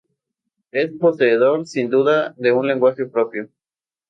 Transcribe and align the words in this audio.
Es 0.71 0.89
poseedor, 0.99 1.67
sin 1.67 1.91
duda, 1.91 2.33
de 2.39 2.51
un 2.51 2.65
lenguaje 2.67 3.05
propio. 3.05 3.51